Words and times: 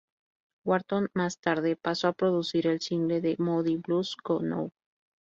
Wharton 0.65 1.11
más 1.13 1.37
tarde 1.39 1.75
pasó 1.75 2.07
a 2.07 2.13
producir 2.13 2.65
el 2.65 2.81
single 2.81 3.21
de 3.21 3.35
The 3.35 3.43
Moody 3.43 3.77
Blues 3.77 4.17
"Go 4.23 4.41
Now". 4.41 4.71